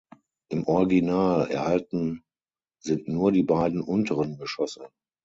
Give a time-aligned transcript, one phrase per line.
[0.49, 2.23] Im Original erhalten
[2.79, 4.89] sind nur die beiden unteren Geschosse.